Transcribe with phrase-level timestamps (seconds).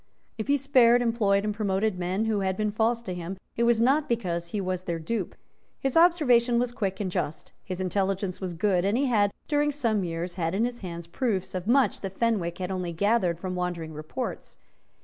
[0.35, 3.79] If he spared, employed and promoted men who had been false to him, it was
[3.79, 5.35] not because he was their dupe.
[5.77, 10.03] His observation was quick and just; his intelligence was good; and he had, during some
[10.03, 13.93] years, had in his hands proofs of much that Fenwick had only gathered from wandering
[13.93, 14.57] reports.